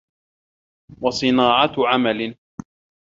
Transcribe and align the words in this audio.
وَصِنَاعَةُ 1.01 1.73
عَمَلٍ 1.87 2.35